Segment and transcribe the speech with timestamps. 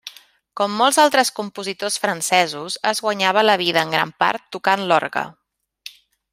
[0.61, 5.25] Com molts altres compositors francesos, es guanyava la vida en gran part tocant l'orgue.